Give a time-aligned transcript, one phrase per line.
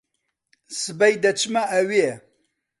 [0.81, 2.09] سبەی دەچمە ئەوێ.